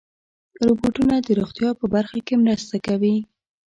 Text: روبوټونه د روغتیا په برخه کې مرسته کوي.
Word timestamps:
روبوټونه 0.65 1.15
د 1.25 1.27
روغتیا 1.39 1.69
په 1.79 1.85
برخه 1.93 2.19
کې 2.27 2.35
مرسته 2.45 2.75
کوي. 2.87 3.15